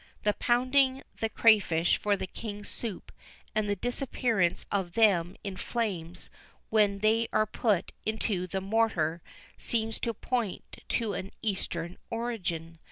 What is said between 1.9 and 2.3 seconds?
for the